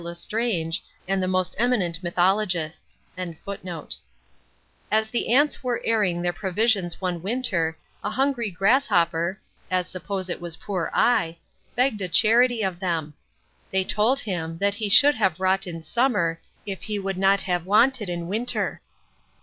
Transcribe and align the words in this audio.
L'Estrange, 0.03 0.83
and 1.07 1.21
the 1.21 1.27
most 1.27 1.53
eminent 1.59 2.01
mythologists.] 2.01 2.97
'As 3.15 3.39
the 5.11 5.31
ants 5.31 5.63
were 5.63 5.79
airing 5.85 6.23
their 6.23 6.33
provisions 6.33 6.99
one 6.99 7.21
winter, 7.21 7.77
a 8.03 8.09
hungry 8.09 8.49
grasshopper 8.49 9.39
(as 9.69 9.87
suppose 9.87 10.27
it 10.27 10.41
was 10.41 10.57
poor 10.57 10.89
I) 10.91 11.37
begged 11.75 12.01
a 12.01 12.07
charity 12.09 12.63
of 12.63 12.79
them. 12.79 13.13
They 13.69 13.83
told 13.83 14.21
him, 14.21 14.57
That 14.57 14.73
he 14.73 14.89
should 14.89 15.13
have 15.13 15.39
wrought 15.39 15.67
in 15.67 15.83
summer, 15.83 16.41
if 16.65 16.81
he 16.81 16.97
would 16.97 17.19
not 17.19 17.41
have 17.41 17.67
wanted 17.67 18.09
in 18.09 18.27
winter. 18.27 18.81